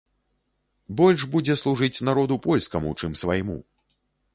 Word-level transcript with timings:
Больш 1.01 1.21
будзе 1.37 1.57
служыць 1.63 2.03
народу 2.11 2.41
польскаму, 2.49 2.89
чым 3.03 3.11
свайму! 3.23 3.65